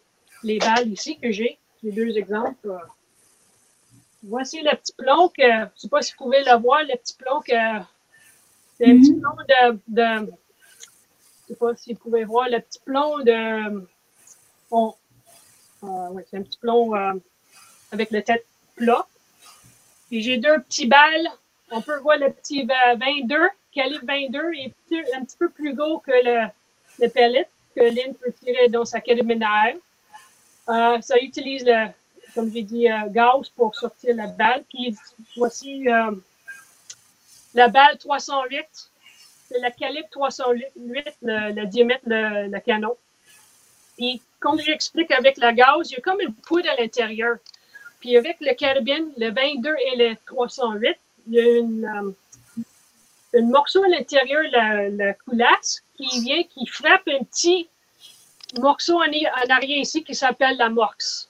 les 0.42 0.58
balles 0.58 0.88
ici 0.88 1.16
que 1.20 1.30
j'ai, 1.30 1.58
les 1.84 1.92
deux 1.92 2.16
exemples. 2.16 2.76
Voici 4.24 4.62
le 4.62 4.74
petit 4.76 4.94
plomb 4.98 5.28
que, 5.28 5.42
je 5.42 5.62
ne 5.62 5.68
sais 5.76 5.88
pas 5.88 6.02
si 6.02 6.12
vous 6.12 6.24
pouvez 6.24 6.42
le 6.42 6.58
voir, 6.58 6.82
le 6.82 6.96
petit 6.96 7.14
plomb 7.14 7.40
que, 7.40 7.52
c'est 8.78 8.86
un 8.86 8.98
petit 8.98 9.12
mm-hmm. 9.12 9.20
plomb 9.20 9.36
de, 9.48 9.78
de, 9.86 10.26
je 10.26 11.52
ne 11.52 11.54
sais 11.54 11.54
pas 11.54 11.76
si 11.76 11.92
vous 11.92 12.00
pouvez 12.00 12.24
voir 12.24 12.48
le 12.48 12.58
petit 12.58 12.80
plomb 12.84 13.20
de, 13.20 13.86
euh, 15.84 16.20
c'est 16.28 16.38
un 16.38 16.42
petit 16.42 16.58
plomb 16.58 16.96
euh, 16.96 17.12
avec 17.92 18.10
le 18.10 18.22
tête 18.22 18.44
plat. 18.74 19.06
Et 20.12 20.20
j'ai 20.20 20.38
deux 20.38 20.60
petits 20.60 20.86
balles. 20.86 21.28
On 21.70 21.82
peut 21.82 21.98
voir 21.98 22.16
le 22.18 22.32
petit 22.32 22.64
22, 22.64 23.36
calibre 23.72 24.04
22, 24.06 24.52
est 24.54 25.14
un 25.14 25.24
petit 25.24 25.36
peu 25.36 25.48
plus 25.48 25.74
gros 25.74 25.98
que 25.98 26.12
le, 26.12 26.46
le 27.00 27.08
pellet 27.08 27.48
que 27.74 27.80
Lynn 27.80 28.14
peut 28.14 28.32
tirer 28.32 28.68
dans 28.68 28.84
sa 28.84 29.00
carabinaire. 29.00 29.74
Euh, 30.68 31.00
ça 31.00 31.18
utilise, 31.20 31.64
le, 31.64 31.88
comme 32.34 32.52
j'ai 32.52 32.62
dit, 32.62 32.86
gaz 33.08 33.48
pour 33.50 33.74
sortir 33.74 34.14
la 34.14 34.28
balle. 34.28 34.64
Puis 34.68 34.96
voici 35.36 35.86
la 37.54 37.68
balle 37.68 37.98
308. 37.98 38.64
C'est 39.48 39.58
la 39.60 39.70
calibre 39.70 40.08
308, 40.10 40.66
le, 41.22 41.52
le 41.52 41.66
diamètre, 41.66 42.02
le, 42.06 42.48
le 42.48 42.60
canon. 42.60 42.96
Puis 43.96 44.20
comme 44.40 44.60
j'explique 44.60 45.10
avec 45.10 45.36
la 45.38 45.52
gaz, 45.52 45.90
il 45.90 45.94
y 45.94 45.96
a 45.96 46.00
comme 46.00 46.20
une 46.20 46.34
poudre 46.34 46.68
à 46.70 46.80
l'intérieur. 46.80 47.36
Puis 48.00 48.16
avec 48.16 48.36
le 48.40 48.54
carabine, 48.54 49.12
le 49.16 49.30
22 49.30 49.74
et 49.92 49.96
le 49.96 50.16
308, 50.26 50.96
il 51.28 51.34
y 51.34 51.40
a 51.40 51.58
une, 51.58 52.14
euh, 53.34 53.42
morceau 53.42 53.82
à 53.82 53.88
l'intérieur, 53.88 54.42
la, 54.50 54.88
la 54.88 55.14
coulasse, 55.14 55.82
qui 55.96 56.20
vient, 56.20 56.42
qui 56.44 56.66
frappe 56.66 57.08
un 57.08 57.24
petit 57.24 57.68
morceau 58.58 58.96
en, 58.96 59.06
en 59.06 59.50
arrière 59.50 59.78
ici 59.78 60.04
qui 60.04 60.14
s'appelle 60.14 60.56
la 60.56 60.68
morxe. 60.68 61.28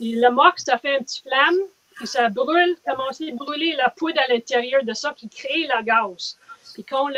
Et 0.00 0.14
la 0.16 0.30
morxe, 0.30 0.64
ça 0.64 0.78
fait 0.78 0.96
un 0.96 1.02
petit 1.02 1.22
flamme, 1.22 1.58
puis 1.96 2.06
ça 2.06 2.28
brûle, 2.28 2.76
commence 2.86 3.20
à 3.20 3.32
brûler 3.32 3.74
la 3.76 3.90
poudre 3.90 4.20
à 4.20 4.32
l'intérieur 4.32 4.84
de 4.84 4.92
ça 4.92 5.12
qui 5.16 5.28
crée 5.28 5.66
la 5.66 5.82
gaz. 5.82 6.36
Puis 6.74 6.84
quand 6.84 7.08
le, 7.08 7.14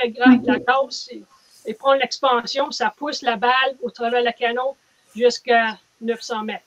la 0.47 0.59
gaz 0.59 1.11
et 1.67 1.75
prend 1.75 1.95
l'expansion, 1.95 2.71
ça 2.71 2.93
pousse 2.97 3.23
la 3.23 3.37
balle 3.37 3.77
au 3.83 3.91
travers 3.91 4.23
du 4.23 4.33
canon 4.39 4.77
jusqu'à 5.15 5.79
900 6.01 6.45
mètres. 6.45 6.65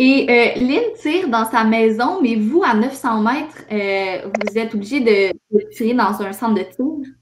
Et 0.00 0.26
euh, 0.30 0.60
Lynn 0.60 0.94
tire 0.94 1.28
dans 1.28 1.44
sa 1.50 1.64
maison, 1.64 2.20
mais 2.22 2.36
vous, 2.36 2.62
à 2.62 2.74
900 2.74 3.20
mètres, 3.20 3.64
euh, 3.72 4.30
vous 4.46 4.56
êtes 4.56 4.72
obligé 4.72 5.00
de, 5.00 5.32
tirer 5.72 5.94
dans 5.94 6.22
un 6.22 6.32
centre 6.32 6.54
de 6.54 6.62
tir? 6.62 7.14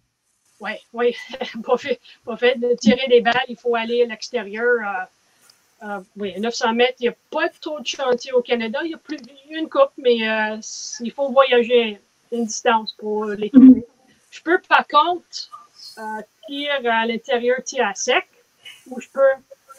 Oui, 0.60 0.72
oui. 0.92 1.16
pas, 1.64 1.78
fait, 1.78 1.98
fait 2.38 2.58
de 2.58 2.74
tirer 2.74 3.06
des 3.08 3.22
balles, 3.22 3.46
il 3.48 3.56
faut 3.56 3.74
aller 3.74 4.02
à 4.02 4.06
l'extérieur. 4.06 4.76
Euh, 5.82 5.86
euh 5.86 6.00
oui, 6.18 6.34
à 6.36 6.38
900 6.38 6.74
mètres, 6.74 6.96
il 7.00 7.04
n'y 7.04 7.08
a 7.08 7.14
pas 7.30 7.48
trop 7.48 7.80
de 7.80 7.86
chantier 7.86 8.32
au 8.32 8.42
Canada. 8.42 8.80
Il 8.84 8.90
y 8.90 8.94
a 8.94 8.98
plus 8.98 9.18
une 9.50 9.70
coupe, 9.70 9.92
mais 9.96 10.16
il 11.00 11.12
faut 11.12 11.30
voyager 11.30 11.98
une 12.30 12.44
distance 12.44 12.92
pour 12.92 13.24
les 13.24 13.50
mhm. 13.54 13.68
trouver. 13.68 13.86
Je 14.30 14.42
peux, 14.42 14.58
par 14.68 14.86
contre, 14.86 15.48
tirer 16.46 16.88
à 16.88 17.06
l'intérieur, 17.06 17.56
tirer 17.64 17.84
à 17.84 17.94
sec, 17.94 18.26
ou 18.90 19.00
je 19.00 19.08
peux 19.08 19.20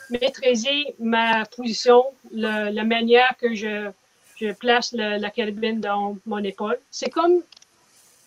maîtriser 0.10 0.96
ma 1.00 1.46
position, 1.46 2.04
la 2.32 2.84
manière 2.84 3.36
que 3.38 3.54
je, 3.54 3.90
je 4.38 4.52
place 4.54 4.94
la 4.94 5.30
carabine 5.30 5.80
dans 5.80 6.18
mon 6.26 6.44
épaule. 6.44 6.78
C'est 6.92 7.10
comme, 7.10 7.42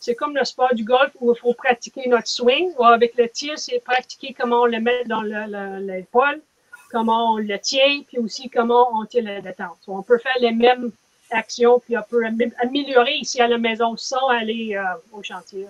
c'est 0.00 0.14
comme 0.14 0.36
le 0.36 0.44
sport 0.44 0.74
du 0.74 0.84
golf 0.84 1.12
où 1.20 1.32
il 1.32 1.38
faut 1.38 1.54
pratiquer 1.54 2.08
notre 2.08 2.28
swing. 2.28 2.70
Ou 2.78 2.84
avec 2.84 3.16
le 3.16 3.28
tir, 3.28 3.58
c'est 3.58 3.80
pratiquer 3.80 4.34
comment 4.38 4.62
on 4.62 4.66
le 4.66 4.80
met 4.80 5.04
dans 5.04 5.22
l'épaule, 5.22 6.40
comment 6.90 7.34
on 7.34 7.36
le 7.36 7.58
tient, 7.58 8.02
puis 8.06 8.18
aussi 8.18 8.50
comment 8.50 8.88
on 8.94 9.04
tire 9.04 9.24
la 9.24 9.40
détente. 9.40 9.78
On 9.86 10.02
peut 10.02 10.18
faire 10.18 10.36
les 10.40 10.52
mêmes 10.52 10.90
actions, 11.30 11.78
puis 11.78 11.96
on 11.96 12.02
peut 12.02 12.24
améliorer 12.58 13.14
ici 13.14 13.40
à 13.40 13.46
la 13.46 13.58
maison 13.58 13.96
sans 13.96 14.26
aller 14.28 14.74
euh, 14.74 14.82
au 15.12 15.22
chantier. 15.22 15.66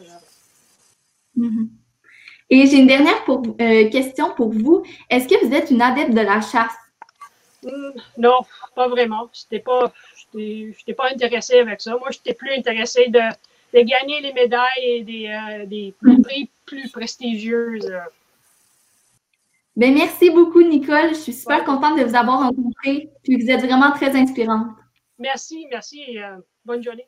Mm-hmm. 1.36 1.68
Et 2.50 2.66
j'ai 2.66 2.78
une 2.78 2.88
dernière 2.88 3.22
euh, 3.28 3.88
question 3.90 4.34
pour 4.34 4.52
vous. 4.52 4.82
Est-ce 5.08 5.28
que 5.28 5.46
vous 5.46 5.54
êtes 5.54 5.70
une 5.70 5.80
adepte 5.80 6.10
de 6.10 6.20
la 6.20 6.40
chasse? 6.40 6.74
Hmm, 7.62 7.90
non, 8.18 8.40
pas 8.74 8.88
vraiment. 8.88 9.30
Je 9.32 9.42
n'étais 9.44 9.62
pas, 9.62 9.92
pas 10.96 11.10
intéressée 11.10 11.60
avec 11.60 11.80
ça. 11.80 11.96
Moi, 11.96 12.08
j'étais 12.10 12.34
plus 12.34 12.50
intéressée 12.52 13.08
de, 13.08 13.20
gagner 13.82 14.20
les 14.20 14.32
médailles 14.32 14.84
et 14.84 15.02
des, 15.02 15.28
euh, 15.28 15.66
des 15.66 15.94
prix 16.00 16.50
plus 16.66 16.90
prestigieux. 16.90 17.78
Ben, 19.76 19.94
merci 19.94 20.30
beaucoup, 20.30 20.62
Nicole. 20.62 21.10
Je 21.10 21.20
suis 21.20 21.32
super 21.32 21.64
contente 21.64 21.98
de 21.98 22.04
vous 22.04 22.16
avoir 22.16 22.40
rencontré. 22.40 23.10
Puis 23.22 23.36
vous 23.36 23.48
êtes 23.48 23.64
vraiment 23.64 23.92
très 23.92 24.14
inspirante. 24.16 24.66
Merci, 25.18 25.66
merci. 25.70 26.02
Et, 26.08 26.22
euh, 26.22 26.36
bonne 26.64 26.82
journée. 26.82 27.06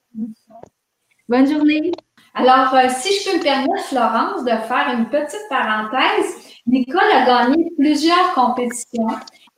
Bonne 1.29 1.51
journée. 1.51 1.91
Alors, 2.35 2.75
euh, 2.75 2.89
si 2.89 3.13
je 3.21 3.31
peux 3.31 3.39
me 3.39 3.43
permettre, 3.43 3.85
Florence, 3.87 4.45
de 4.45 4.51
faire 4.51 4.95
une 4.97 5.09
petite 5.09 5.49
parenthèse, 5.49 6.35
Nicole 6.67 7.11
a 7.13 7.27
gagné 7.27 7.71
plusieurs 7.77 8.33
compétitions 8.35 9.09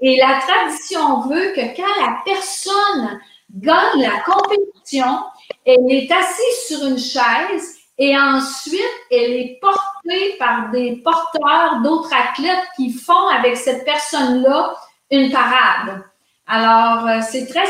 et 0.01 0.17
la 0.17 0.41
tradition 0.41 1.21
veut 1.29 1.53
que 1.55 1.77
quand 1.77 2.05
la 2.05 2.19
personne 2.25 3.21
gagne 3.55 4.03
la 4.03 4.21
compétition. 4.21 5.21
Elle 5.65 5.91
est 5.91 6.11
assise 6.11 6.67
sur 6.69 6.87
une 6.87 6.99
chaise 6.99 7.77
et 7.99 8.17
ensuite, 8.19 8.81
elle 9.11 9.33
est 9.33 9.59
portée 9.61 10.37
par 10.39 10.71
des 10.71 10.97
porteurs 10.97 11.81
d'autres 11.83 12.13
athlètes 12.13 12.67
qui 12.77 12.93
font 12.93 13.29
avec 13.29 13.57
cette 13.57 13.85
personne-là 13.85 14.75
une 15.11 15.31
parade. 15.31 16.03
Alors, 16.47 17.07
euh, 17.07 17.21
c'est 17.23 17.47
très 17.47 17.67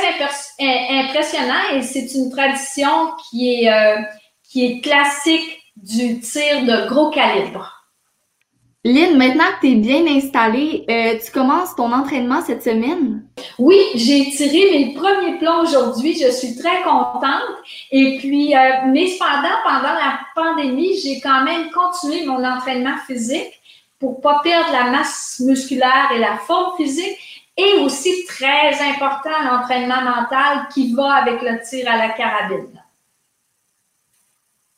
impressionnant 0.59 1.71
et 1.73 1.83
c'est 1.83 2.13
une 2.15 2.31
tradition 2.31 3.13
qui 3.31 3.65
est, 3.65 3.73
euh, 3.73 4.03
qui 4.55 4.67
est 4.67 4.81
classique 4.83 5.65
du 5.75 6.21
tir 6.21 6.65
de 6.65 6.89
gros 6.89 7.11
calibre. 7.11 7.73
Lynn, 8.85 9.19
maintenant 9.19 9.51
que 9.57 9.67
tu 9.67 9.73
es 9.73 9.75
bien 9.75 10.07
installée, 10.07 10.85
euh, 10.89 11.19
tu 11.19 11.33
commences 11.33 11.75
ton 11.75 11.93
entraînement 11.93 12.41
cette 12.41 12.63
semaine? 12.63 13.25
Oui, 13.59 13.81
j'ai 13.97 14.31
tiré 14.31 14.71
mes 14.71 14.95
premiers 14.95 15.39
plans 15.39 15.63
aujourd'hui. 15.63 16.17
Je 16.17 16.31
suis 16.31 16.55
très 16.55 16.83
contente. 16.83 17.51
Et 17.91 18.19
puis, 18.21 18.55
euh, 18.55 18.87
mais 18.93 19.09
cependant, 19.09 19.59
pendant 19.65 19.93
la 19.93 20.21
pandémie, 20.37 21.01
j'ai 21.03 21.19
quand 21.21 21.43
même 21.43 21.73
continué 21.73 22.25
mon 22.25 22.45
entraînement 22.45 22.99
physique 23.09 23.61
pour 23.99 24.21
pas 24.21 24.41
perdre 24.45 24.71
la 24.71 24.85
masse 24.93 25.43
musculaire 25.45 26.13
et 26.15 26.21
la 26.21 26.37
forme 26.37 26.77
physique. 26.77 27.19
Et 27.57 27.81
aussi, 27.81 28.25
très 28.27 28.81
important, 28.89 29.31
l'entraînement 29.51 30.03
mental 30.03 30.69
qui 30.73 30.95
va 30.95 31.15
avec 31.15 31.43
le 31.43 31.59
tir 31.69 31.91
à 31.91 31.97
la 31.97 32.11
carabine. 32.11 32.84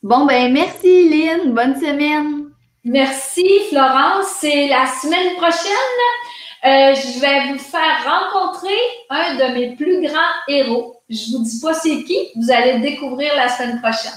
Bon, 0.07 0.25
ben 0.25 0.53
merci 0.53 1.09
Lynn. 1.09 1.53
Bonne 1.53 1.75
semaine. 1.75 2.51
Merci 2.85 3.45
Florence. 3.69 4.37
C'est 4.39 4.69
la 4.69 4.87
semaine 4.87 5.35
prochaine. 5.35 6.01
Euh, 6.65 6.95
je 6.95 7.19
vais 7.19 7.53
vous 7.53 7.59
faire 7.59 8.05
rencontrer 8.05 8.79
un 9.11 9.35
de 9.35 9.55
mes 9.55 9.75
plus 9.75 10.01
grands 10.07 10.37
héros. 10.47 11.03
Je 11.11 11.33
vous 11.33 11.43
dis 11.43 11.59
pas 11.61 11.75
c'est 11.75 12.05
qui, 12.05 12.31
vous 12.37 12.53
allez 12.53 12.75
le 12.75 12.83
découvrir 12.83 13.35
la 13.35 13.49
semaine 13.49 13.81
prochaine. 13.81 14.13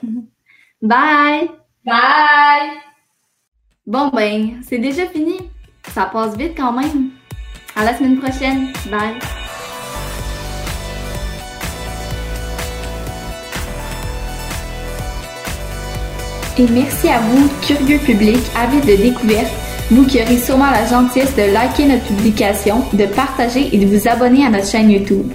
Bye. 0.80 1.50
Bye. 1.84 2.78
Bon 3.88 4.06
ben, 4.14 4.62
c'est 4.62 4.78
déjà 4.78 5.06
fini. 5.06 5.50
Ça 5.92 6.04
passe 6.04 6.36
vite 6.36 6.56
quand 6.56 6.70
même. 6.70 7.10
À 7.74 7.82
la 7.82 7.98
semaine 7.98 8.20
prochaine. 8.20 8.72
Bye. 8.88 9.18
Et 16.58 16.66
merci 16.70 17.08
à 17.08 17.20
vous, 17.20 17.48
curieux 17.60 17.98
public, 17.98 18.38
avis 18.56 18.80
de 18.80 19.02
découverte, 19.02 19.52
vous 19.90 20.06
qui 20.06 20.22
aurez 20.22 20.38
sûrement 20.38 20.70
la 20.70 20.86
gentillesse 20.86 21.36
de 21.36 21.52
liker 21.52 21.84
notre 21.84 22.04
publication, 22.06 22.82
de 22.94 23.04
partager 23.04 23.68
et 23.74 23.78
de 23.78 23.86
vous 23.86 24.08
abonner 24.08 24.46
à 24.46 24.48
notre 24.48 24.66
chaîne 24.66 24.90
YouTube. 24.90 25.30